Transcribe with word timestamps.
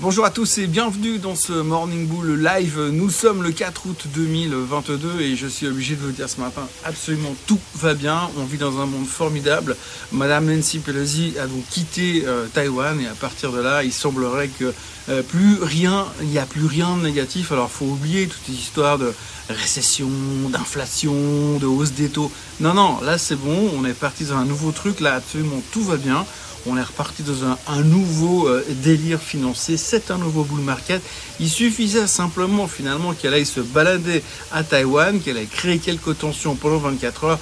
Bonjour 0.00 0.24
à 0.24 0.30
tous 0.30 0.58
et 0.58 0.68
bienvenue 0.68 1.18
dans 1.18 1.34
ce 1.34 1.52
Morning 1.52 2.06
Bull 2.06 2.40
live. 2.40 2.78
Nous 2.92 3.10
sommes 3.10 3.42
le 3.42 3.50
4 3.50 3.86
août 3.86 4.06
2022 4.14 5.20
et 5.22 5.34
je 5.34 5.48
suis 5.48 5.66
obligé 5.66 5.96
de 5.96 6.00
vous 6.00 6.12
dire 6.12 6.28
ce 6.28 6.40
matin, 6.40 6.68
absolument 6.84 7.34
tout 7.48 7.58
va 7.74 7.94
bien. 7.94 8.30
On 8.38 8.44
vit 8.44 8.58
dans 8.58 8.80
un 8.80 8.86
monde 8.86 9.08
formidable. 9.08 9.76
Madame 10.12 10.54
Nancy 10.54 10.78
Pelosi 10.78 11.34
a 11.42 11.48
donc 11.48 11.66
quitté 11.68 12.22
euh, 12.28 12.46
Taïwan 12.46 13.00
et 13.00 13.08
à 13.08 13.14
partir 13.14 13.50
de 13.50 13.58
là, 13.60 13.82
il 13.82 13.92
semblerait 13.92 14.46
que 14.46 14.72
euh, 15.08 15.22
plus 15.22 15.60
rien, 15.60 16.06
il 16.22 16.28
n'y 16.28 16.38
a 16.38 16.46
plus 16.46 16.66
rien 16.66 16.96
de 16.96 17.02
négatif. 17.02 17.50
Alors 17.50 17.68
faut 17.68 17.86
oublier 17.86 18.28
toutes 18.28 18.46
les 18.46 18.54
histoires 18.54 18.98
de 18.98 19.12
récession, 19.48 20.08
d'inflation, 20.48 21.58
de 21.58 21.66
hausse 21.66 21.90
des 21.90 22.08
taux. 22.08 22.30
Non, 22.60 22.72
non, 22.72 23.00
là 23.00 23.18
c'est 23.18 23.34
bon, 23.34 23.72
on 23.76 23.84
est 23.84 23.98
parti 23.98 24.26
dans 24.26 24.36
un 24.36 24.44
nouveau 24.44 24.70
truc, 24.70 25.00
là 25.00 25.14
absolument 25.14 25.60
tout 25.72 25.82
va 25.82 25.96
bien 25.96 26.24
on 26.68 26.76
est 26.76 26.82
reparti 26.82 27.22
dans 27.22 27.56
un, 27.66 27.82
nouveau 27.82 28.48
euh, 28.48 28.64
délire 28.82 29.20
financier, 29.20 29.76
c'est 29.76 30.10
un 30.10 30.18
nouveau 30.18 30.44
bull 30.44 30.60
market. 30.60 31.02
Il 31.40 31.48
suffisait 31.48 32.06
simplement 32.06 32.66
finalement 32.66 33.12
qu'elle 33.12 33.34
aille 33.34 33.46
se 33.46 33.60
balader 33.60 34.22
à 34.52 34.62
Taïwan, 34.62 35.20
qu'elle 35.20 35.38
ait 35.38 35.46
créé 35.46 35.78
quelques 35.78 36.18
tensions 36.18 36.54
pendant 36.54 36.78
24 36.78 37.24
heures 37.24 37.38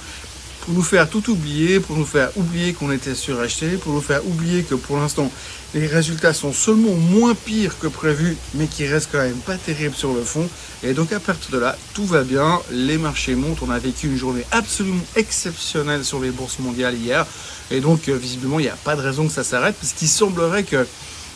pour 0.67 0.75
nous 0.75 0.83
faire 0.83 1.09
tout 1.09 1.29
oublier, 1.29 1.79
pour 1.79 1.95
nous 1.95 2.05
faire 2.05 2.29
oublier 2.35 2.73
qu'on 2.73 2.91
était 2.91 3.15
suracheté, 3.15 3.77
pour 3.77 3.93
nous 3.93 4.01
faire 4.01 4.27
oublier 4.27 4.63
que 4.63 4.75
pour 4.75 4.97
l'instant 4.97 5.31
les 5.73 5.87
résultats 5.87 6.33
sont 6.33 6.51
seulement 6.51 6.93
moins 6.93 7.35
pires 7.35 7.79
que 7.79 7.87
prévu, 7.87 8.35
mais 8.53 8.67
qui 8.67 8.85
restent 8.85 9.07
quand 9.13 9.19
même 9.19 9.37
pas 9.37 9.55
terribles 9.55 9.95
sur 9.95 10.13
le 10.13 10.21
fond. 10.23 10.45
Et 10.83 10.93
donc 10.93 11.13
à 11.13 11.21
partir 11.21 11.51
de 11.51 11.57
là, 11.57 11.77
tout 11.93 12.05
va 12.05 12.23
bien, 12.23 12.59
les 12.69 12.97
marchés 12.97 13.35
montent, 13.35 13.59
on 13.61 13.69
a 13.69 13.79
vécu 13.79 14.07
une 14.07 14.17
journée 14.17 14.43
absolument 14.51 15.05
exceptionnelle 15.15 16.03
sur 16.03 16.19
les 16.19 16.31
bourses 16.31 16.59
mondiales 16.59 16.95
hier, 16.95 17.25
et 17.71 17.79
donc 17.79 18.09
euh, 18.09 18.17
visiblement 18.17 18.59
il 18.59 18.63
n'y 18.63 18.69
a 18.69 18.75
pas 18.75 18.97
de 18.97 19.01
raison 19.01 19.25
que 19.25 19.33
ça 19.33 19.45
s'arrête, 19.45 19.75
parce 19.79 19.93
qu'il 19.93 20.09
semblerait 20.09 20.63
que 20.63 20.85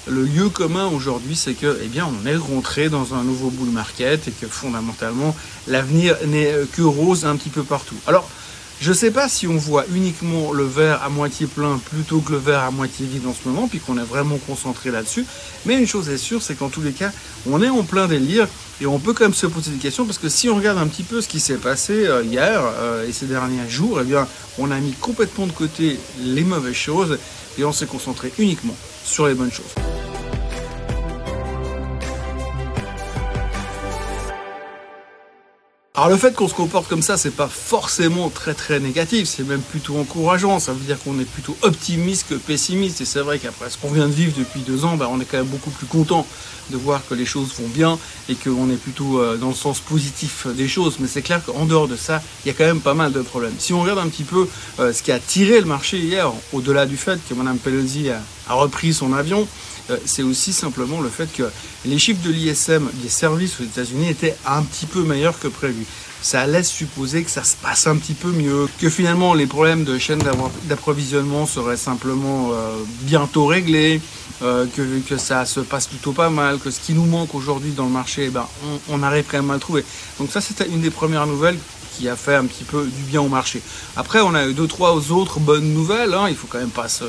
le 0.08 0.23
lieu 0.23 0.50
commun 0.50 0.88
aujourd'hui, 0.88 1.38
c'est 1.38 1.53
que, 1.53 1.80
eh 1.84 1.88
bien, 1.88 2.05
on 2.08 2.25
est 2.25 2.36
rentré 2.36 2.89
dans 2.89 3.13
un 3.13 3.23
nouveau 3.23 3.50
bull 3.50 3.70
market 3.70 4.27
et 4.27 4.31
que 4.31 4.48
fondamentalement, 4.48 5.36
l'avenir 5.67 6.17
n'est 6.25 6.52
que 6.73 6.81
rose 6.81 7.23
un 7.23 7.36
petit 7.36 7.50
peu 7.50 7.61
partout. 7.61 7.95
Alors, 8.08 8.27
je 8.81 8.89
ne 8.89 8.95
sais 8.95 9.11
pas 9.11 9.29
si 9.29 9.47
on 9.47 9.57
voit 9.57 9.85
uniquement 9.93 10.51
le 10.51 10.63
verre 10.63 11.03
à 11.03 11.09
moitié 11.09 11.45
plein 11.45 11.77
plutôt 11.77 12.19
que 12.19 12.31
le 12.31 12.39
verre 12.39 12.61
à 12.61 12.71
moitié 12.71 13.05
vide 13.05 13.27
en 13.27 13.33
ce 13.33 13.47
moment, 13.47 13.67
puis 13.67 13.79
qu'on 13.79 13.95
est 13.99 14.03
vraiment 14.03 14.37
concentré 14.47 14.89
là-dessus. 14.89 15.23
Mais 15.67 15.77
une 15.77 15.85
chose 15.85 16.09
est 16.09 16.17
sûre, 16.17 16.41
c'est 16.41 16.55
qu'en 16.55 16.69
tous 16.69 16.81
les 16.81 16.91
cas, 16.91 17.11
on 17.47 17.61
est 17.61 17.69
en 17.69 17.83
plein 17.83 18.07
délire 18.07 18.47
et 18.81 18.87
on 18.87 18.97
peut 18.97 19.13
quand 19.13 19.25
même 19.25 19.35
se 19.35 19.45
poser 19.45 19.69
des 19.69 19.77
questions 19.77 20.05
parce 20.05 20.17
que 20.17 20.29
si 20.29 20.49
on 20.49 20.55
regarde 20.55 20.79
un 20.79 20.87
petit 20.87 21.03
peu 21.03 21.21
ce 21.21 21.27
qui 21.27 21.39
s'est 21.39 21.57
passé 21.57 22.07
euh, 22.07 22.23
hier 22.23 22.59
euh, 22.79 23.07
et 23.07 23.11
ces 23.11 23.27
derniers 23.27 23.69
jours, 23.69 23.99
eh 24.02 24.03
bien, 24.03 24.27
on 24.57 24.71
a 24.71 24.79
mis 24.79 24.93
complètement 24.93 25.45
de 25.45 25.52
côté 25.52 25.99
les 26.19 26.43
mauvaises 26.43 26.73
choses 26.73 27.19
et 27.59 27.63
on 27.63 27.71
s'est 27.71 27.85
concentré 27.85 28.33
uniquement 28.39 28.75
sur 29.03 29.27
les 29.27 29.35
bonnes 29.35 29.52
choses. 29.52 29.91
Alors 36.02 36.09
le 36.09 36.17
fait 36.17 36.33
qu'on 36.33 36.47
se 36.47 36.55
comporte 36.55 36.88
comme 36.88 37.03
ça, 37.03 37.16
c'est 37.16 37.30
pas 37.30 37.47
forcément 37.47 38.31
très 38.31 38.55
très 38.55 38.80
négatif, 38.80 39.27
c'est 39.27 39.47
même 39.47 39.61
plutôt 39.61 39.99
encourageant. 39.99 40.59
Ça 40.59 40.73
veut 40.73 40.83
dire 40.83 40.97
qu'on 40.97 41.19
est 41.19 41.30
plutôt 41.30 41.55
optimiste 41.61 42.25
que 42.27 42.33
pessimiste. 42.33 43.02
Et 43.02 43.05
c'est 43.05 43.19
vrai 43.19 43.38
qu'après 43.38 43.69
ce 43.69 43.77
qu'on 43.77 43.91
vient 43.91 44.08
de 44.08 44.11
vivre 44.11 44.33
depuis 44.35 44.61
deux 44.61 44.83
ans, 44.83 44.97
bah, 44.97 45.08
on 45.11 45.21
est 45.21 45.25
quand 45.25 45.38
même 45.38 45.45
beaucoup 45.45 45.69
plus 45.69 45.85
content 45.85 46.25
de 46.71 46.77
voir 46.77 47.03
que 47.08 47.13
les 47.13 47.27
choses 47.27 47.53
vont 47.59 47.67
bien 47.67 47.99
et 48.30 48.33
qu'on 48.33 48.71
est 48.71 48.77
plutôt 48.77 49.19
euh, 49.19 49.38
dans 49.38 49.49
le 49.49 49.53
sens 49.53 49.80
positif 49.80 50.47
des 50.47 50.67
choses. 50.67 50.95
Mais 50.99 51.08
c'est 51.08 51.21
clair 51.21 51.39
qu'en 51.45 51.66
dehors 51.66 51.88
de 51.88 51.95
ça, 51.95 52.19
il 52.43 52.47
y 52.47 52.52
a 52.52 52.55
quand 52.55 52.65
même 52.65 52.81
pas 52.81 52.95
mal 52.95 53.11
de 53.11 53.21
problèmes. 53.21 53.53
Si 53.59 53.71
on 53.71 53.83
regarde 53.83 53.99
un 53.99 54.09
petit 54.09 54.23
peu 54.23 54.47
euh, 54.80 54.93
ce 54.93 55.03
qui 55.03 55.11
a 55.11 55.19
tiré 55.19 55.59
le 55.59 55.67
marché 55.67 55.99
hier, 55.99 56.31
au-delà 56.52 56.88
du 56.88 56.97
fait 56.97 57.19
que 57.30 57.36
Mme 57.36 57.59
Pelosi 57.59 58.09
a 58.09 58.53
repris 58.55 58.95
son 58.95 59.13
avion, 59.13 59.47
c'est 60.06 60.23
aussi 60.23 60.53
simplement 60.53 61.02
le 61.02 61.09
fait 61.09 61.31
que 61.31 61.44
les 61.86 62.00
chiffres 62.00 62.22
de 62.23 62.31
l'ISM 62.31 62.89
des 63.02 63.09
services 63.09 63.59
aux 63.59 63.64
États-Unis 63.64 64.09
étaient 64.09 64.36
un 64.45 64.64
petit 64.64 64.86
peu 64.86 65.03
meilleurs 65.03 65.39
que 65.39 65.48
prévu. 65.48 65.86
Ça 66.22 66.45
laisse 66.45 66.70
supposer 66.70 67.23
que 67.23 67.31
ça 67.31 67.44
se 67.44 67.56
passe 67.56 67.88
un 67.88 67.98
petit 67.98 68.14
peu 68.14 68.31
mieux, 68.31 68.67
que 68.80 68.89
finalement 68.89 69.33
les 69.33 69.48
problèmes 69.48 69.83
de 69.83 69.98
chaîne 69.98 70.21
d'approvisionnement 70.65 71.48
seraient 71.48 71.77
simplement 71.77 72.52
euh, 72.52 72.77
bientôt 73.02 73.48
réglés, 73.48 74.02
euh, 74.43 74.65
que, 74.76 75.17
ça 75.17 75.45
se 75.45 75.60
passe 75.60 75.88
plutôt 75.88 76.14
pas 76.14 76.30
mal, 76.30 76.58
que 76.58 76.71
ce 76.71 76.80
qui 76.80 76.94
nous 76.94 77.05
manque 77.05 77.36
aujourd'hui 77.36 77.71
dans 77.71 77.86
le 77.86 77.92
marché, 77.92 78.26
eh 78.26 78.30
ben, 78.30 78.48
on, 78.89 79.04
arrive 79.04 79.26
quand 79.30 79.38
même 79.38 79.52
à 79.52 79.55
le 79.55 79.60
trouver. 79.60 79.83
Donc 80.20 80.32
ça, 80.32 80.42
c'était 80.42 80.67
une 80.67 80.82
des 80.82 80.89
premières 80.89 81.27
nouvelles 81.27 81.58
qui 81.95 82.10
a 82.10 82.15
fait 82.15 82.36
un 82.36 82.45
petit 82.45 82.64
peu 82.64 82.86
du 82.86 83.04
bien 83.04 83.21
au 83.21 83.27
marché. 83.27 83.61
Après, 83.95 84.21
on 84.21 84.33
a 84.33 84.48
eu 84.48 84.54
deux, 84.54 84.67
trois 84.67 85.11
autres 85.11 85.39
bonnes 85.39 85.73
nouvelles. 85.73 86.14
Hein. 86.14 86.27
Il 86.30 86.36
faut 86.36 86.48
quand 86.48 86.60
même 86.60 86.70
pas 86.70 86.88
se 86.88 87.05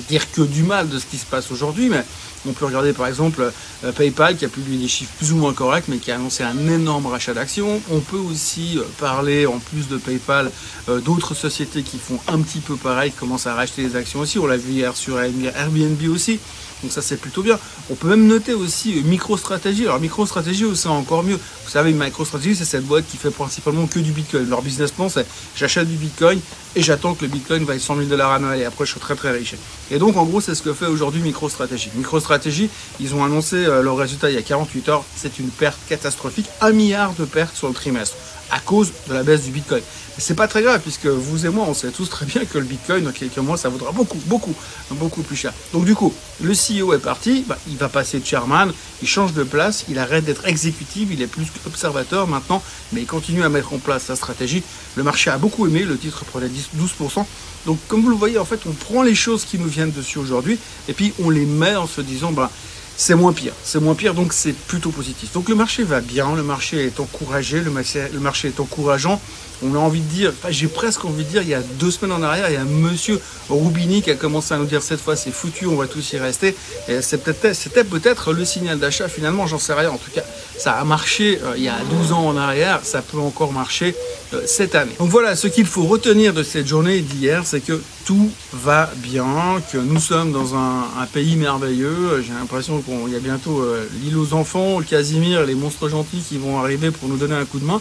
dire 0.00 0.30
que 0.30 0.42
du 0.42 0.62
mal 0.62 0.88
de 0.88 0.98
ce 0.98 1.06
qui 1.06 1.18
se 1.18 1.26
passe 1.26 1.50
aujourd'hui, 1.50 1.88
mais 1.88 2.04
on 2.48 2.52
peut 2.52 2.66
regarder 2.66 2.92
par 2.92 3.06
exemple 3.06 3.50
euh, 3.84 3.92
PayPal 3.92 4.36
qui 4.36 4.44
a 4.44 4.48
publié 4.48 4.78
des 4.78 4.88
chiffres 4.88 5.12
plus 5.18 5.32
ou 5.32 5.36
moins 5.36 5.52
corrects, 5.52 5.88
mais 5.88 5.98
qui 5.98 6.10
a 6.10 6.16
annoncé 6.16 6.42
un 6.42 6.68
énorme 6.68 7.06
rachat 7.06 7.34
d'actions. 7.34 7.80
On 7.90 8.00
peut 8.00 8.16
aussi 8.16 8.78
euh, 8.78 8.82
parler, 8.98 9.46
en 9.46 9.58
plus 9.58 9.88
de 9.88 9.96
PayPal, 9.96 10.50
euh, 10.88 11.00
d'autres 11.00 11.34
sociétés 11.34 11.82
qui 11.82 11.98
font 11.98 12.18
un 12.28 12.40
petit 12.40 12.60
peu 12.60 12.76
pareil, 12.76 13.10
qui 13.10 13.16
commencent 13.16 13.46
à 13.46 13.54
racheter 13.54 13.82
des 13.82 13.96
actions 13.96 14.20
aussi. 14.20 14.38
On 14.38 14.46
l'a 14.46 14.56
vu 14.56 14.72
hier 14.72 14.96
sur 14.96 15.20
Airbnb 15.20 16.02
aussi. 16.10 16.38
Donc 16.82 16.92
ça 16.92 17.02
c'est 17.02 17.16
plutôt 17.16 17.42
bien. 17.42 17.58
On 17.90 17.94
peut 17.94 18.08
même 18.08 18.26
noter 18.26 18.54
aussi 18.54 19.02
MicroStrategy. 19.04 19.84
Alors 19.84 20.00
MicroStrategy 20.00 20.64
c'est 20.74 20.88
encore 20.88 21.22
mieux. 21.22 21.38
Vous 21.64 21.70
savez, 21.70 21.92
MicroStrategy 21.92 22.56
c'est 22.56 22.64
cette 22.64 22.84
boîte 22.84 23.06
qui 23.10 23.16
fait 23.16 23.30
principalement 23.30 23.86
que 23.86 23.98
du 23.98 24.12
Bitcoin. 24.12 24.48
Leur 24.48 24.62
business 24.62 24.90
plan 24.90 25.08
c'est 25.08 25.26
j'achète 25.56 25.88
du 25.88 25.96
Bitcoin 25.96 26.40
et 26.74 26.82
j'attends 26.82 27.14
que 27.14 27.22
le 27.24 27.30
Bitcoin 27.30 27.64
vaille 27.64 27.80
100 27.80 27.96
000 27.96 28.08
dollars 28.08 28.32
annuels 28.32 28.60
et 28.60 28.64
après 28.64 28.84
je 28.84 28.92
suis 28.92 29.00
très 29.00 29.14
très 29.14 29.30
riche. 29.32 29.54
Et 29.90 29.98
donc 29.98 30.16
en 30.16 30.24
gros 30.24 30.40
c'est 30.40 30.54
ce 30.54 30.62
que 30.62 30.74
fait 30.74 30.86
aujourd'hui 30.86 31.20
MicroStrategy. 31.22 31.90
MicroStrategy, 31.94 32.68
ils 33.00 33.14
ont 33.14 33.24
annoncé 33.24 33.56
euh, 33.56 33.82
leur 33.82 33.96
résultat 33.96 34.30
il 34.30 34.34
y 34.34 34.38
a 34.38 34.42
48 34.42 34.88
heures, 34.90 35.04
c'est 35.16 35.38
une 35.38 35.48
perte 35.48 35.78
catastrophique, 35.88 36.46
un 36.60 36.72
milliard 36.72 37.14
de 37.14 37.24
pertes 37.24 37.56
sur 37.56 37.68
le 37.68 37.74
trimestre 37.74 38.16
à 38.50 38.60
cause 38.60 38.92
de 39.08 39.14
la 39.14 39.22
baisse 39.22 39.42
du 39.42 39.50
Bitcoin. 39.50 39.82
Mais 40.16 40.22
c'est 40.22 40.34
pas 40.34 40.48
très 40.48 40.62
grave 40.62 40.80
puisque 40.80 41.06
vous 41.06 41.44
et 41.44 41.48
moi 41.48 41.66
on 41.68 41.74
sait 41.74 41.90
tous 41.90 42.08
très 42.08 42.24
bien 42.24 42.44
que 42.44 42.58
le 42.58 42.64
Bitcoin 42.64 43.04
dans 43.04 43.12
quelques 43.12 43.38
mois 43.38 43.56
ça 43.56 43.68
vaudra 43.68 43.92
beaucoup 43.92 44.18
beaucoup 44.26 44.54
beaucoup 44.92 45.22
plus 45.22 45.36
cher. 45.36 45.52
Donc 45.72 45.84
du 45.84 45.94
coup 45.94 46.14
le 46.42 46.52
CEO 46.52 46.94
est 46.94 46.98
parti, 46.98 47.44
bah, 47.46 47.58
il 47.68 47.76
va 47.76 47.88
passer 47.88 48.18
de 48.18 48.24
chairman, 48.24 48.72
il 49.02 49.08
change 49.08 49.32
de 49.32 49.42
place, 49.42 49.84
il 49.88 49.98
arrête 49.98 50.24
d'être 50.24 50.46
exécutif, 50.46 51.08
il 51.10 51.20
est 51.22 51.26
plus 51.26 51.46
observateur 51.66 52.26
maintenant, 52.26 52.62
mais 52.92 53.02
il 53.02 53.06
continue 53.06 53.42
à 53.42 53.48
mettre 53.48 53.72
en 53.72 53.78
place 53.78 54.04
sa 54.04 54.16
stratégie. 54.16 54.62
Le 54.96 55.02
marché 55.02 55.30
a 55.30 55.38
beaucoup 55.38 55.66
aimé, 55.66 55.82
le 55.82 55.98
titre 55.98 56.24
prenait 56.24 56.48
12%. 56.48 57.24
Donc 57.66 57.78
comme 57.88 58.02
vous 58.02 58.10
le 58.10 58.16
voyez, 58.16 58.38
en 58.38 58.44
fait, 58.44 58.60
on 58.66 58.72
prend 58.72 59.02
les 59.02 59.14
choses 59.14 59.44
qui 59.44 59.58
nous 59.58 59.68
viennent 59.68 59.90
dessus 59.90 60.18
aujourd'hui 60.18 60.58
et 60.88 60.92
puis 60.92 61.12
on 61.22 61.30
les 61.30 61.46
met 61.46 61.76
en 61.76 61.86
se 61.86 62.00
disant, 62.00 62.32
bah, 62.32 62.50
c'est 62.96 63.14
moins 63.14 63.32
pire. 63.32 63.52
C'est 63.62 63.80
moins 63.80 63.94
pire, 63.94 64.14
donc 64.14 64.32
c'est 64.32 64.54
plutôt 64.54 64.90
positif. 64.90 65.32
Donc 65.32 65.48
le 65.48 65.54
marché 65.54 65.82
va 65.84 66.00
bien, 66.00 66.34
le 66.34 66.42
marché 66.42 66.86
est 66.86 66.98
encouragé, 67.00 67.60
le 67.60 67.70
marché, 67.70 68.48
est 68.48 68.60
encourageant. 68.60 69.20
On 69.62 69.74
a 69.74 69.78
envie 69.78 70.00
de 70.00 70.08
dire, 70.08 70.32
j'ai 70.50 70.68
presque 70.68 71.04
envie 71.04 71.24
de 71.24 71.30
dire, 71.30 71.42
il 71.42 71.48
y 71.48 71.54
a 71.54 71.62
deux 71.62 71.90
semaines 71.90 72.12
en 72.12 72.22
arrière, 72.22 72.50
il 72.50 72.54
y 72.54 72.58
a 72.58 72.64
monsieur 72.64 73.20
Roubini 73.48 74.02
qui 74.02 74.10
a 74.10 74.14
commencé 74.14 74.52
à 74.52 74.58
nous 74.58 74.66
dire 74.66 74.82
cette 74.82 75.00
fois 75.00 75.16
c'est 75.16 75.30
foutu, 75.30 75.66
on 75.66 75.76
va 75.76 75.86
tous 75.86 76.12
y 76.12 76.18
rester. 76.18 76.54
Et 76.88 77.00
c'était 77.00 77.84
peut-être 77.84 78.32
le 78.32 78.44
signal 78.44 78.78
d'achat 78.78 79.08
finalement, 79.08 79.46
j'en 79.46 79.58
sais 79.58 79.72
rien. 79.72 79.90
En 79.90 79.98
tout 79.98 80.10
cas, 80.14 80.22
ça 80.58 80.72
a 80.72 80.84
marché 80.84 81.40
euh, 81.44 81.54
il 81.56 81.62
y 81.62 81.68
a 81.68 81.78
12 81.90 82.12
ans 82.12 82.26
en 82.26 82.36
arrière, 82.36 82.80
ça 82.82 83.02
peut 83.02 83.18
encore 83.18 83.52
marcher 83.52 83.94
euh, 84.34 84.42
cette 84.46 84.74
année. 84.74 84.92
Donc 84.98 85.10
voilà, 85.10 85.36
ce 85.36 85.48
qu'il 85.48 85.66
faut 85.66 85.84
retenir 85.84 86.34
de 86.34 86.42
cette 86.42 86.66
journée 86.66 87.00
d'hier, 87.00 87.42
c'est 87.44 87.60
que 87.60 87.80
tout 88.04 88.30
va 88.52 88.90
bien, 88.96 89.60
que 89.72 89.78
nous 89.78 90.00
sommes 90.00 90.32
dans 90.32 90.54
un, 90.54 90.84
pays 91.12 91.36
merveilleux. 91.36 92.22
J'ai 92.26 92.32
l'impression 92.32 92.82
qu'il 92.82 93.12
y 93.12 93.16
a 93.16 93.20
bientôt 93.20 93.60
euh, 93.60 93.88
l'île 94.02 94.18
aux 94.18 94.34
enfants, 94.34 94.78
le 94.78 94.84
Casimir, 94.84 95.44
les 95.44 95.54
monstres 95.54 95.88
gentils 95.88 96.22
qui 96.26 96.36
vont 96.36 96.58
arriver 96.58 96.90
pour 96.90 97.08
nous 97.08 97.16
donner 97.16 97.34
un 97.34 97.44
coup 97.44 97.58
de 97.58 97.64
main, 97.64 97.80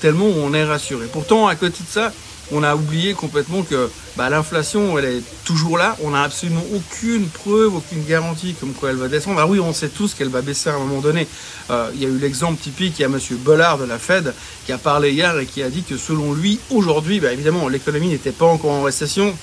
tellement 0.00 0.26
on 0.26 0.52
est 0.52 0.64
rassuré. 0.64 1.05
Pourtant, 1.12 1.46
à 1.46 1.54
côté 1.54 1.82
de 1.82 1.88
ça, 1.88 2.12
on 2.52 2.62
a 2.62 2.74
oublié 2.76 3.14
complètement 3.14 3.62
que 3.62 3.90
bah, 4.16 4.30
l'inflation, 4.30 4.98
elle 4.98 5.04
est 5.06 5.22
toujours 5.44 5.78
là. 5.78 5.96
On 6.02 6.10
n'a 6.10 6.22
absolument 6.22 6.62
aucune 6.74 7.26
preuve, 7.26 7.74
aucune 7.74 8.04
garantie 8.04 8.54
comme 8.58 8.72
quoi 8.72 8.90
elle 8.90 8.96
va 8.96 9.08
descendre. 9.08 9.40
Ah 9.40 9.46
oui, 9.46 9.58
on 9.58 9.72
sait 9.72 9.88
tous 9.88 10.14
qu'elle 10.14 10.28
va 10.28 10.42
baisser 10.42 10.70
à 10.70 10.74
un 10.74 10.78
moment 10.78 11.00
donné. 11.00 11.26
Euh, 11.70 11.90
il 11.94 12.02
y 12.02 12.06
a 12.06 12.08
eu 12.08 12.18
l'exemple 12.18 12.60
typique, 12.60 12.98
il 12.98 13.02
y 13.02 13.04
a 13.04 13.08
M. 13.08 13.18
Bollard 13.38 13.78
de 13.78 13.84
la 13.84 13.98
Fed 13.98 14.32
qui 14.64 14.72
a 14.72 14.78
parlé 14.78 15.12
hier 15.12 15.36
et 15.38 15.46
qui 15.46 15.62
a 15.62 15.70
dit 15.70 15.82
que 15.82 15.96
selon 15.96 16.34
lui, 16.34 16.60
aujourd'hui, 16.70 17.18
bah, 17.20 17.32
évidemment, 17.32 17.68
l'économie 17.68 18.08
n'était 18.08 18.32
pas 18.32 18.46
encore 18.46 18.70
en 18.72 18.82
récession. 18.82 19.34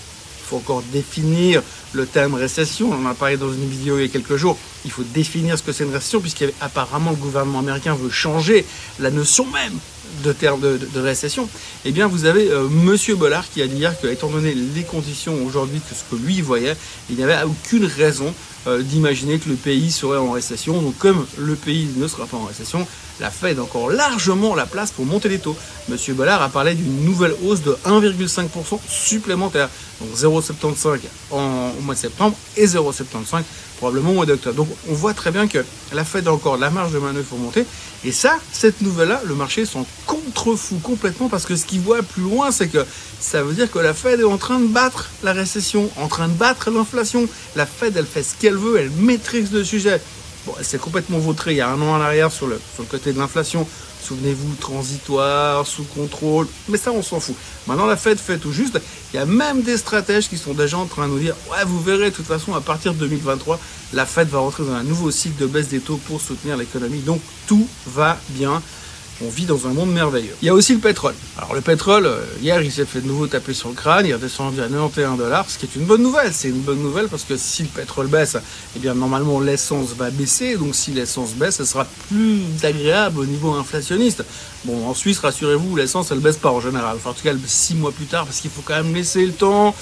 Encore 0.53 0.83
définir 0.91 1.61
le 1.94 2.05
terme 2.05 2.35
récession. 2.35 2.91
On 2.91 3.05
en 3.05 3.09
a 3.09 3.13
parlé 3.13 3.38
dans 3.38 3.51
une 3.51 3.67
vidéo 3.67 3.97
il 3.97 4.03
y 4.03 4.05
a 4.05 4.07
quelques 4.07 4.35
jours. 4.35 4.57
Il 4.85 4.91
faut 4.91 5.03
définir 5.03 5.57
ce 5.57 5.63
que 5.63 5.71
c'est 5.71 5.83
une 5.83 5.94
récession, 5.94 6.19
puisqu'apparemment 6.19 7.11
le 7.11 7.17
gouvernement 7.17 7.59
américain 7.59 7.95
veut 7.95 8.09
changer 8.09 8.65
la 9.00 9.11
notion 9.11 9.45
même 9.47 9.79
de 10.23 10.31
termes 10.31 10.61
de, 10.61 11.00
récession, 11.00 11.50
eh 11.85 11.91
bien 11.91 12.07
vous 12.07 12.25
avez. 12.25 12.50
Euh, 12.50 12.67
Monsieur 12.69 13.15
Bollard 13.15 13.50
qui 13.50 13.61
a 13.61 13.67
dit 13.67 13.77
hier 13.77 14.00
que, 14.00 14.07
étant 14.07 14.29
donné 14.29 14.53
les 14.53 14.83
conditions 14.83 15.44
aujourd'hui 15.45 15.79
que 15.79 15.95
ce 15.95 16.03
que 16.09 16.21
lui 16.21 16.41
voyait, 16.41 16.75
il 17.09 17.15
n'y 17.15 17.23
avait 17.23 17.41
aucune 17.44 17.85
raison 17.85 18.33
euh, 18.67 18.81
d'imaginer 18.81 19.39
que 19.39 19.50
le 19.50 19.55
pays 19.55 19.91
serait 19.91 20.17
en 20.17 20.31
récession. 20.31 20.81
Donc 20.81 20.97
comme 20.97 21.25
le 21.38 21.55
pays 21.55 21.88
ne 21.97 22.07
sera 22.07 22.27
pas 22.27 22.38
en 22.38 22.45
récession, 22.45 22.85
la 23.24 23.31
Fed 23.31 23.58
a 23.58 23.64
encore 23.64 23.90
largement 23.90 24.54
la 24.54 24.66
place 24.66 24.92
pour 24.92 25.06
monter 25.06 25.30
les 25.30 25.40
taux. 25.40 25.56
Monsieur 25.88 26.14
Bollard 26.14 26.42
a 26.42 26.50
parlé 26.50 26.75
d'une 26.75 27.06
nouvelle 27.06 27.34
hausse 27.46 27.62
de 27.62 27.72
1,5% 27.86 28.80
supplémentaire. 28.86 29.70
Donc 30.02 30.10
0,75 30.14 31.00
en 31.31 31.72
mois 31.84 31.96
de 31.96 32.00
septembre 32.00 32.36
et 32.58 32.66
0,75 32.66 33.44
probablement 33.78 34.12
au 34.12 34.16
mois 34.16 34.25
d'octobre. 34.25 34.58
Donc 34.58 34.68
on 34.90 34.94
voit 34.94 35.14
très 35.14 35.31
bien 35.31 35.48
que 35.48 35.64
la 35.94 36.04
Fed 36.04 36.28
a 36.28 36.34
encore 36.34 36.58
la 36.58 36.70
marge 36.70 36.92
de 36.92 37.00
manœuvre 37.00 37.25
pour 37.28 37.40
monter. 37.40 37.66
Et 38.04 38.12
ça, 38.12 38.38
cette 38.52 38.81
nouvelle-là, 38.81 39.22
le 39.24 39.36
marché 39.36 39.66
s'en 39.66 39.86
contrefou 40.06 40.80
complètement 40.84 41.30
parce 41.30 41.46
que 41.46 41.56
ce 41.56 41.66
qu'il 41.66 41.80
voit 41.80 42.04
plus 42.04 42.24
loin, 42.24 42.52
c'est 42.52 42.68
que 42.68 42.86
ça 43.22 43.42
veut 43.42 43.54
dire 43.54 43.72
que 43.72 43.80
la 43.80 43.94
Fed 43.94 44.20
est 44.20 44.25
en 44.25 44.38
train 44.38 44.60
de 44.60 44.68
battre 44.68 45.10
la 45.24 45.31
récession, 45.31 45.90
en 45.96 46.10
train 46.10 46.28
de 46.28 46.34
battre 46.34 46.72
l'inflation. 46.72 47.25
La 47.56 47.66
Fed, 47.66 47.96
elle 47.96 48.06
fait 48.06 48.24
ce 48.24 48.36
qu'elle 48.36 48.58
veut, 48.58 48.78
elle 48.78 48.90
maîtrise 48.90 49.54
le 49.54 49.64
sujet. 49.64 50.02
S'est 50.62 50.78
complètement 50.78 51.19
vautrée 51.19 51.51
il 51.51 51.57
y 51.57 51.62
a 51.62 51.69
un 51.69 51.81
an 51.81 51.95
en 51.95 52.01
arrière 52.01 52.31
sur 52.31 52.48
le, 52.48 52.60
sur 52.74 52.84
le 52.84 52.90
côté 52.90 53.13
de 53.13 53.19
l'inflation. 53.19 53.68
Souvenez-vous, 54.04 54.56
transitoire, 54.56 55.66
sous 55.66 55.86
contrôle, 55.86 56.48
mais 56.68 56.78
ça 56.78 56.92
on 56.92 57.01
s'en 57.01 57.22
fout. 57.22 57.36
Maintenant 57.68 57.86
la 57.86 57.95
Fed 57.95 58.18
fait 58.18 58.38
tout 58.38 58.51
juste. 58.51 58.80
Il 59.13 59.18
y 59.18 59.19
a 59.19 59.25
même 59.25 59.62
des 59.62 59.78
stratèges 59.78 60.28
qui 60.28 60.38
sont 60.38 60.54
déjà 60.54 60.78
en 60.78 60.86
train 60.86 61.07
de 61.07 61.13
nous 61.13 61.19
dire 61.19 61.36
ouais 61.50 61.63
vous 61.66 61.81
verrez 61.81 62.10
de 62.10 62.16
toute 62.16 62.25
façon 62.25 62.54
à 62.54 62.60
partir 62.60 62.94
de 62.94 63.00
2023 63.00 63.60
la 63.94 64.06
Fed 64.06 64.28
va 64.28 64.40
rentrer 64.40 64.63
dans 64.66 64.74
un 64.74 64.84
nouveau 64.84 65.12
cycle 65.12 65.40
de 65.40 65.48
baisse 65.48 65.69
des 65.69 65.80
taux 65.80 65.98
pour 65.98 66.19
soutenir 66.19 66.57
l'économie. 66.57 67.00
Donc 67.00 67.22
tout 67.48 67.68
va 67.88 68.19
bien 68.30 68.62
on 69.21 69.30
vit 69.30 69.45
dans 69.45 69.68
un 69.68 69.74
monde 69.74 69.92
merveilleux. 69.92 70.36
Il 70.42 70.45
y 70.45 70.50
a 70.50 70.54
aussi 70.54 70.74
le 70.74 70.80
pétrole. 70.80 71.13
Alors 71.38 71.54
le 71.54 71.62
pétrole, 71.62 72.06
euh, 72.06 72.24
hier 72.42 72.62
il 72.62 72.71
s'est 72.71 72.86
fait 72.86 73.01
de 73.01 73.07
nouveau 73.07 73.27
taper 73.27 73.54
sur 73.54 73.69
le 73.69 73.75
crâne, 73.75 74.06
il 74.06 74.12
est 74.12 74.15
redescendu 74.15 74.62
à 74.62 74.68
91 74.68 75.18
dollars, 75.18 75.50
ce 75.50 75.57
qui 75.57 75.65
est 75.65 75.75
une 75.75 75.86
bonne 75.86 76.01
nouvelle. 76.01 76.33
C'est 76.33 76.50
une 76.50 76.62
bonne 76.62 76.81
nouvelle 76.81 77.07
parce 77.07 77.24
que 77.24 77.38
si 77.38 77.63
le 77.63 77.69
pétrole 77.69 78.07
baisse, 78.07 78.38
eh 78.75 78.80
bien 78.80 78.94
normalement 78.94 79.39
l'essence 79.39 79.94
va 79.98 80.10
baisser, 80.10 80.57
donc 80.57 80.75
si 80.75 80.92
l'essence 80.92 81.33
baisse, 81.33 81.57
ce 81.57 81.65
sera 81.65 81.86
plus 82.10 82.42
agréable 82.63 83.19
au 83.19 83.25
niveau 83.25 83.51
inflationniste. 83.54 84.24
Bon, 84.65 84.88
en 84.88 84.94
Suisse, 84.94 85.19
rassurez-vous, 85.19 85.75
l'essence 85.75 86.12
elle 86.12 86.19
baisse 86.19 86.38
pas 86.38 86.51
en 86.51 86.62
général. 86.62 86.95
Enfin, 86.95 87.10
en 87.10 87.13
tout 87.13 87.24
cas, 87.24 87.31
elle 87.31 87.39
six 87.45 87.75
mois 87.75 87.92
plus 87.92 88.06
tard 88.06 88.25
parce 88.25 88.39
qu'il 88.39 88.50
faut 88.50 88.62
quand 88.63 88.75
même 88.75 88.94
laisser 88.94 89.25
le 89.25 89.33
temps 89.33 89.75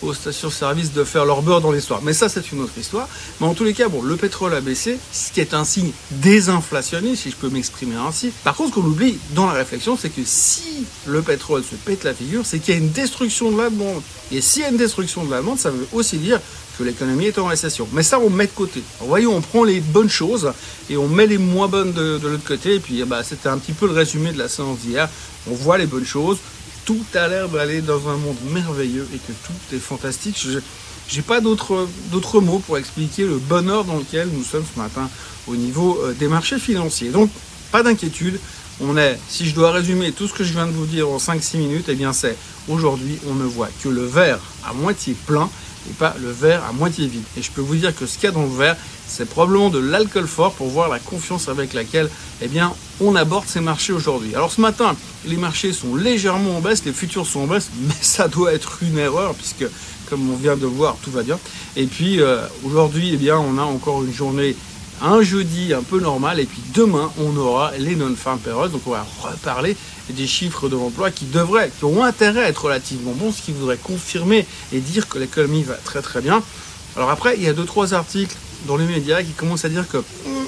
aux 0.00 0.14
stations-service 0.14 0.92
de 0.92 1.02
faire 1.02 1.24
leur 1.24 1.42
beurre 1.42 1.60
dans 1.60 1.72
l'histoire. 1.72 2.00
Mais 2.02 2.12
ça, 2.12 2.28
c'est 2.28 2.52
une 2.52 2.60
autre 2.60 2.78
histoire. 2.78 3.08
Mais 3.40 3.46
en 3.46 3.54
tous 3.54 3.64
les 3.64 3.74
cas, 3.74 3.88
bon, 3.88 4.00
le 4.00 4.16
pétrole 4.16 4.54
a 4.54 4.60
baissé, 4.60 4.98
ce 5.12 5.32
qui 5.32 5.40
est 5.40 5.54
un 5.54 5.64
signe 5.64 5.90
désinflationniste, 6.12 7.22
si 7.22 7.30
je 7.30 7.36
peux 7.36 7.48
m'exprimer 7.48 7.96
ainsi. 7.96 8.30
Par 8.44 8.54
contre, 8.54 8.77
qu'on 8.78 8.86
oublie 8.86 9.18
dans 9.34 9.46
la 9.46 9.52
réflexion, 9.52 9.96
c'est 10.00 10.10
que 10.10 10.22
si 10.24 10.84
le 11.06 11.22
pétrole 11.22 11.64
se 11.64 11.74
pète 11.74 12.04
la 12.04 12.14
figure, 12.14 12.44
c'est 12.44 12.58
qu'il 12.58 12.74
y 12.74 12.76
a 12.76 12.80
une 12.80 12.90
destruction 12.90 13.50
de 13.50 13.58
la 13.58 13.70
demande. 13.70 14.02
Et 14.30 14.40
s'il 14.40 14.62
y 14.62 14.64
a 14.64 14.68
une 14.68 14.76
destruction 14.76 15.24
de 15.24 15.30
la 15.30 15.38
demande, 15.38 15.58
ça 15.58 15.70
veut 15.70 15.86
aussi 15.92 16.18
dire 16.18 16.40
que 16.78 16.84
l'économie 16.84 17.26
est 17.26 17.38
en 17.38 17.46
récession. 17.46 17.88
Mais 17.92 18.02
ça, 18.02 18.20
on 18.20 18.30
met 18.30 18.46
de 18.46 18.52
côté. 18.52 18.82
Alors, 18.98 19.08
voyons, 19.08 19.36
on 19.36 19.40
prend 19.40 19.64
les 19.64 19.80
bonnes 19.80 20.10
choses 20.10 20.52
et 20.88 20.96
on 20.96 21.08
met 21.08 21.26
les 21.26 21.38
moins 21.38 21.66
bonnes 21.66 21.92
de, 21.92 22.20
l'autre 22.22 22.46
côté. 22.46 22.76
Et 22.76 22.80
puis, 22.80 23.02
bah, 23.04 23.22
c'était 23.24 23.48
un 23.48 23.58
petit 23.58 23.72
peu 23.72 23.86
le 23.86 23.92
résumé 23.92 24.32
de 24.32 24.38
la 24.38 24.48
séance 24.48 24.78
d'hier. 24.78 25.08
On 25.50 25.54
voit 25.54 25.78
les 25.78 25.86
bonnes 25.86 26.06
choses. 26.06 26.38
Tout 26.84 27.04
a 27.14 27.26
l'air 27.26 27.48
d'aller 27.48 27.80
dans 27.80 28.08
un 28.08 28.16
monde 28.16 28.38
merveilleux 28.50 29.08
et 29.12 29.18
que 29.18 29.32
tout 29.44 29.74
est 29.74 29.80
fantastique. 29.80 30.38
Je 30.40 31.16
n'ai 31.16 31.22
pas 31.22 31.40
d'autres 31.40 32.40
mots 32.40 32.60
pour 32.60 32.78
expliquer 32.78 33.24
le 33.24 33.38
bonheur 33.38 33.84
dans 33.84 33.96
lequel 33.96 34.28
nous 34.32 34.44
sommes 34.44 34.64
ce 34.72 34.78
matin 34.78 35.10
au 35.48 35.56
niveau 35.56 35.98
euh, 36.02 36.12
des 36.12 36.28
marchés 36.28 36.58
financiers. 36.58 37.08
Donc, 37.08 37.30
pas 37.70 37.82
d'inquiétude. 37.82 38.38
On 38.80 38.96
est, 38.96 39.18
si 39.28 39.46
je 39.46 39.54
dois 39.54 39.72
résumer 39.72 40.12
tout 40.12 40.28
ce 40.28 40.32
que 40.32 40.44
je 40.44 40.52
viens 40.52 40.66
de 40.66 40.72
vous 40.72 40.86
dire 40.86 41.08
en 41.08 41.16
5-6 41.16 41.58
minutes, 41.58 41.86
eh 41.88 41.94
bien 41.94 42.12
c'est 42.12 42.36
aujourd'hui 42.68 43.18
on 43.28 43.34
ne 43.34 43.44
voit 43.44 43.68
que 43.82 43.88
le 43.88 44.04
verre 44.04 44.38
à 44.64 44.72
moitié 44.72 45.16
plein 45.26 45.50
et 45.90 45.92
pas 45.94 46.14
le 46.20 46.30
verre 46.30 46.62
à 46.64 46.72
moitié 46.72 47.06
vide. 47.06 47.24
Et 47.36 47.42
je 47.42 47.50
peux 47.50 47.60
vous 47.60 47.74
dire 47.74 47.94
que 47.94 48.06
ce 48.06 48.14
qu'il 48.14 48.24
y 48.24 48.26
a 48.28 48.30
dans 48.30 48.42
le 48.42 48.56
verre, 48.56 48.76
c'est 49.06 49.28
probablement 49.28 49.70
de 49.70 49.78
l'alcool 49.78 50.26
fort 50.26 50.52
pour 50.52 50.68
voir 50.68 50.88
la 50.88 50.98
confiance 50.98 51.48
avec 51.48 51.72
laquelle 51.72 52.08
eh 52.40 52.46
bien, 52.46 52.72
on 53.00 53.16
aborde 53.16 53.46
ces 53.46 53.60
marchés 53.60 53.92
aujourd'hui. 53.92 54.34
Alors 54.34 54.52
ce 54.52 54.60
matin, 54.60 54.94
les 55.26 55.36
marchés 55.36 55.72
sont 55.72 55.96
légèrement 55.96 56.58
en 56.58 56.60
baisse, 56.60 56.84
les 56.84 56.92
futurs 56.92 57.26
sont 57.26 57.40
en 57.40 57.46
baisse, 57.46 57.70
mais 57.80 57.94
ça 58.00 58.28
doit 58.28 58.52
être 58.52 58.78
une 58.82 58.98
erreur 58.98 59.34
puisque 59.34 59.66
comme 60.08 60.30
on 60.30 60.36
vient 60.36 60.56
de 60.56 60.66
voir, 60.66 60.96
tout 61.02 61.10
va 61.10 61.22
bien. 61.22 61.38
Et 61.76 61.86
puis 61.86 62.20
euh, 62.20 62.40
aujourd'hui, 62.64 63.10
eh 63.12 63.16
bien, 63.16 63.38
on 63.38 63.58
a 63.58 63.62
encore 63.62 64.02
une 64.04 64.12
journée 64.12 64.56
un 65.02 65.22
jeudi 65.22 65.72
un 65.74 65.82
peu 65.82 66.00
normal 66.00 66.40
et 66.40 66.46
puis 66.46 66.60
demain 66.74 67.10
on 67.18 67.36
aura 67.36 67.72
les 67.78 67.94
non-farm 67.94 68.38
payrolls 68.38 68.70
donc 68.70 68.82
on 68.86 68.90
va 68.90 69.06
reparler 69.22 69.76
des 70.12 70.26
chiffres 70.26 70.68
de 70.68 70.76
l'emploi 70.76 71.10
qui 71.10 71.26
devraient, 71.26 71.70
qui 71.76 71.84
ont 71.84 72.02
intérêt 72.02 72.44
à 72.44 72.48
être 72.48 72.64
relativement 72.64 73.12
bons, 73.12 73.32
ce 73.32 73.42
qui 73.42 73.52
voudrait 73.52 73.76
confirmer 73.76 74.46
et 74.72 74.80
dire 74.80 75.08
que 75.08 75.18
l'économie 75.18 75.62
va 75.62 75.74
très 75.74 76.02
très 76.02 76.20
bien. 76.20 76.42
Alors 76.96 77.10
après, 77.10 77.36
il 77.36 77.42
y 77.42 77.48
a 77.48 77.52
deux 77.52 77.64
trois 77.64 77.94
articles 77.94 78.34
dans 78.66 78.76
les 78.76 78.86
médias 78.86 79.22
qui 79.22 79.32
commencent 79.32 79.64
à 79.64 79.68
dire 79.68 79.86
que 79.88 79.98
hum, 79.98 80.46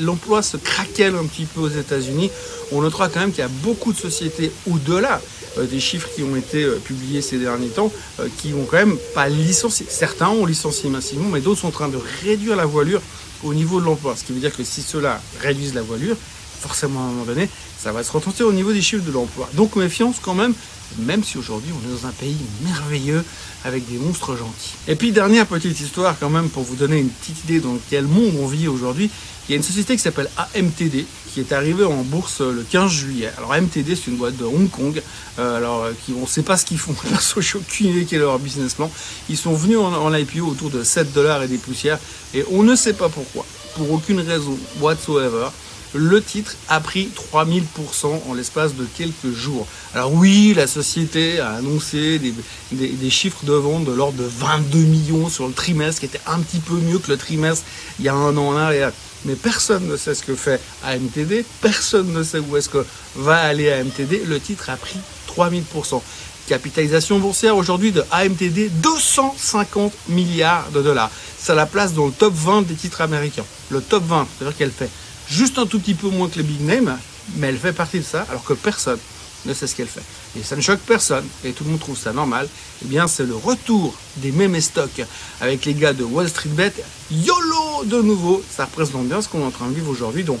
l'emploi 0.00 0.42
se 0.42 0.56
craquelle 0.56 1.14
un 1.14 1.24
petit 1.24 1.44
peu 1.46 1.60
aux 1.60 1.68
États-Unis. 1.68 2.30
On 2.72 2.82
notera 2.82 3.08
quand 3.08 3.20
même 3.20 3.30
qu'il 3.30 3.40
y 3.40 3.42
a 3.42 3.48
beaucoup 3.48 3.92
de 3.92 3.98
sociétés 3.98 4.50
au-delà 4.70 5.20
euh, 5.58 5.66
des 5.66 5.80
chiffres 5.80 6.08
qui 6.14 6.22
ont 6.22 6.36
été 6.36 6.64
euh, 6.64 6.80
publiés 6.84 7.22
ces 7.22 7.38
derniers 7.38 7.68
temps 7.68 7.92
euh, 8.20 8.28
qui 8.38 8.52
ont 8.54 8.64
quand 8.64 8.78
même 8.78 8.98
pas 9.14 9.28
licencié. 9.28 9.86
Certains 9.88 10.28
ont 10.28 10.44
licencié 10.44 10.90
massivement, 10.90 11.28
mais 11.28 11.40
d'autres 11.40 11.60
sont 11.60 11.68
en 11.68 11.72
train 11.72 11.88
de 11.88 11.98
réduire 12.22 12.56
la 12.56 12.66
voilure 12.66 13.00
au 13.42 13.54
niveau 13.54 13.80
de 13.80 13.86
l'emploi. 13.86 14.14
Ce 14.16 14.24
qui 14.24 14.32
veut 14.32 14.40
dire 14.40 14.54
que 14.54 14.64
si 14.64 14.82
cela 14.82 15.20
réduise 15.40 15.74
la 15.74 15.82
voilure, 15.82 16.16
forcément 16.58 17.00
à 17.00 17.04
un 17.04 17.08
moment 17.08 17.24
donné, 17.24 17.48
ça 17.78 17.92
va 17.92 18.02
se 18.02 18.12
retentir 18.12 18.46
au 18.46 18.52
niveau 18.52 18.72
des 18.72 18.82
chiffres 18.82 19.04
de 19.04 19.12
l'emploi. 19.12 19.48
Donc 19.54 19.76
méfiance 19.76 20.16
quand 20.20 20.34
même, 20.34 20.54
même 20.98 21.22
si 21.22 21.38
aujourd'hui 21.38 21.70
on 21.72 21.88
est 21.88 22.00
dans 22.02 22.06
un 22.06 22.12
pays 22.12 22.36
merveilleux 22.64 23.24
avec 23.64 23.88
des 23.90 23.98
monstres 23.98 24.36
gentils. 24.36 24.74
Et 24.88 24.94
puis 24.94 25.12
dernière 25.12 25.46
petite 25.46 25.80
histoire 25.80 26.16
quand 26.18 26.30
même 26.30 26.48
pour 26.48 26.62
vous 26.62 26.76
donner 26.76 26.98
une 26.98 27.08
petite 27.08 27.44
idée 27.44 27.60
dans 27.60 27.76
quel 27.90 28.04
monde 28.04 28.34
on 28.40 28.46
vit 28.46 28.68
aujourd'hui. 28.68 29.10
Il 29.48 29.52
y 29.52 29.54
a 29.54 29.56
une 29.56 29.62
société 29.62 29.94
qui 29.94 30.02
s'appelle 30.02 30.28
AMTD 30.36 31.06
qui 31.32 31.40
est 31.40 31.52
arrivée 31.52 31.84
en 31.84 32.02
bourse 32.02 32.40
le 32.40 32.64
15 32.68 32.90
juillet. 32.90 33.30
Alors 33.36 33.52
AMTD 33.52 33.94
c'est 33.94 34.10
une 34.10 34.16
boîte 34.16 34.36
de 34.36 34.44
Hong 34.44 34.70
Kong. 34.70 35.02
Euh, 35.38 35.56
alors 35.56 35.86
qui, 36.04 36.12
on 36.16 36.22
ne 36.22 36.26
sait 36.26 36.42
pas 36.42 36.56
ce 36.56 36.64
qu'ils 36.64 36.78
font. 36.78 36.94
Perso 37.08 37.40
je 37.40 37.58
aucune 37.58 37.88
idée 37.90 38.06
quel 38.08 38.20
est 38.20 38.22
leur 38.22 38.38
business 38.38 38.74
plan. 38.74 38.90
Ils 39.28 39.36
sont 39.36 39.54
venus 39.54 39.78
en, 39.78 39.92
en 39.92 40.14
IPO 40.14 40.46
autour 40.46 40.70
de 40.70 40.82
7 40.82 41.12
dollars 41.12 41.42
et 41.42 41.48
des 41.48 41.58
poussières 41.58 41.98
et 42.34 42.44
on 42.50 42.62
ne 42.62 42.74
sait 42.74 42.94
pas 42.94 43.08
pourquoi. 43.08 43.44
Pour 43.74 43.92
aucune 43.92 44.20
raison 44.20 44.58
whatsoever 44.80 45.48
le 45.96 46.22
titre 46.22 46.56
a 46.68 46.80
pris 46.80 47.10
3000% 47.32 48.06
en 48.28 48.34
l'espace 48.34 48.74
de 48.74 48.86
quelques 48.96 49.32
jours. 49.34 49.66
Alors 49.94 50.12
oui, 50.12 50.54
la 50.54 50.66
société 50.66 51.40
a 51.40 51.54
annoncé 51.54 52.20
des, 52.72 53.10
chiffres 53.10 53.44
de 53.44 53.52
vente 53.52 53.84
de 53.84 53.92
l'ordre 53.92 54.18
de 54.18 54.28
22 54.28 54.78
millions 54.78 55.28
sur 55.28 55.46
le 55.46 55.52
trimestre, 55.52 56.00
qui 56.00 56.06
était 56.06 56.20
un 56.26 56.38
petit 56.40 56.58
peu 56.58 56.74
mieux 56.74 56.98
que 56.98 57.10
le 57.10 57.16
trimestre 57.16 57.64
il 57.98 58.04
y 58.04 58.08
a 58.08 58.14
un 58.14 58.36
an 58.36 58.48
en 58.48 58.56
arrière. 58.56 58.92
Mais 59.24 59.34
personne 59.34 59.86
ne 59.88 59.96
sait 59.96 60.14
ce 60.14 60.22
que 60.22 60.34
fait 60.34 60.60
AMTD, 60.84 61.44
personne 61.60 62.12
ne 62.12 62.22
sait 62.22 62.38
où 62.38 62.56
est-ce 62.56 62.68
que 62.68 62.84
va 63.16 63.38
aller 63.38 63.72
AMTD. 63.72 64.22
Le 64.26 64.38
titre 64.38 64.70
a 64.70 64.76
pris 64.76 64.98
3000%. 65.36 66.00
Capitalisation 66.46 67.18
boursière 67.18 67.56
aujourd'hui 67.56 67.90
de 67.90 68.04
AMTD, 68.12 68.70
250 68.82 69.92
milliards 70.08 70.70
de 70.70 70.80
dollars. 70.80 71.10
Ça 71.38 71.54
la 71.54 71.66
place 71.66 71.92
dans 71.92 72.06
le 72.06 72.12
top 72.12 72.34
20 72.34 72.62
des 72.62 72.74
titres 72.74 73.00
américains. 73.00 73.44
Le 73.70 73.80
top 73.80 74.04
20, 74.04 74.28
c'est-à-dire 74.38 74.56
qu'elle 74.56 74.70
fait 74.70 74.90
juste 75.30 75.58
un 75.58 75.66
tout 75.66 75.78
petit 75.78 75.94
peu 75.94 76.08
moins 76.08 76.28
que 76.28 76.36
les 76.36 76.42
big 76.42 76.60
names, 76.60 76.98
mais 77.36 77.48
elle 77.48 77.58
fait 77.58 77.72
partie 77.72 77.98
de 77.98 78.04
ça, 78.04 78.26
alors 78.28 78.44
que 78.44 78.52
personne 78.52 78.98
ne 79.44 79.54
sait 79.54 79.66
ce 79.66 79.74
qu'elle 79.74 79.88
fait. 79.88 80.02
Et 80.38 80.42
ça 80.42 80.56
ne 80.56 80.60
choque 80.60 80.80
personne, 80.80 81.24
et 81.44 81.52
tout 81.52 81.64
le 81.64 81.70
monde 81.70 81.80
trouve 81.80 81.98
ça 81.98 82.12
normal. 82.12 82.48
Eh 82.84 82.88
bien, 82.88 83.06
c'est 83.06 83.24
le 83.24 83.34
retour 83.34 83.94
des 84.16 84.32
mêmes 84.32 84.60
stocks 84.60 85.02
avec 85.40 85.64
les 85.64 85.74
gars 85.74 85.92
de 85.92 86.04
Wall 86.04 86.28
Street 86.28 86.50
Bet. 86.50 86.74
YOLO 87.10 87.84
de 87.84 88.02
nouveau, 88.02 88.42
ça 88.50 88.64
représente 88.64 89.06
bien 89.06 89.22
ce 89.22 89.28
qu'on 89.28 89.40
est 89.40 89.46
en 89.46 89.50
train 89.50 89.68
de 89.68 89.74
vivre 89.74 89.90
aujourd'hui. 89.90 90.24
Donc, 90.24 90.40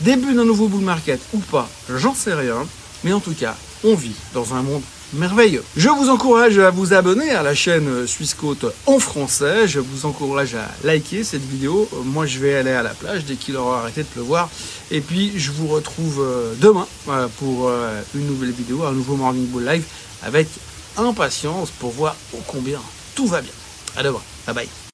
début 0.00 0.34
d'un 0.34 0.44
nouveau 0.44 0.68
bull 0.68 0.84
market 0.84 1.20
ou 1.32 1.38
pas, 1.38 1.68
j'en 1.94 2.14
sais 2.14 2.34
rien. 2.34 2.66
Mais 3.04 3.12
en 3.12 3.20
tout 3.20 3.34
cas, 3.34 3.56
on 3.84 3.94
vit 3.94 4.14
dans 4.34 4.54
un 4.54 4.62
monde 4.62 4.82
merveilleux. 5.12 5.62
Je 5.76 5.88
vous 5.88 6.08
encourage 6.08 6.58
à 6.58 6.70
vous 6.70 6.92
abonner 6.92 7.30
à 7.30 7.42
la 7.42 7.54
chaîne 7.54 8.06
Suisse 8.06 8.34
Côte 8.34 8.66
en 8.86 8.98
français. 8.98 9.66
Je 9.66 9.80
vous 9.80 10.06
encourage 10.06 10.54
à 10.54 10.68
liker 10.84 11.24
cette 11.24 11.44
vidéo. 11.44 11.88
Moi, 12.04 12.26
je 12.26 12.38
vais 12.38 12.54
aller 12.54 12.72
à 12.72 12.82
la 12.82 12.90
plage 12.90 13.24
dès 13.24 13.34
qu'il 13.36 13.56
aura 13.56 13.80
arrêté 13.80 14.02
de 14.02 14.08
pleuvoir. 14.08 14.48
Et 14.90 15.00
puis, 15.00 15.32
je 15.36 15.50
vous 15.50 15.68
retrouve 15.68 16.20
euh, 16.20 16.54
demain 16.58 16.86
euh, 17.08 17.26
pour 17.38 17.68
euh, 17.68 18.00
une 18.14 18.26
nouvelle 18.26 18.52
vidéo, 18.52 18.84
un 18.84 18.92
nouveau 18.92 19.16
Morning 19.16 19.46
Bull 19.46 19.64
Live 19.64 19.84
avec 20.22 20.48
impatience 20.96 21.70
pour 21.70 21.90
voir 21.90 22.16
combien 22.46 22.80
tout 23.14 23.26
va 23.26 23.40
bien. 23.40 23.52
À 23.96 24.02
demain. 24.02 24.20
Bye 24.46 24.54
bye. 24.54 24.68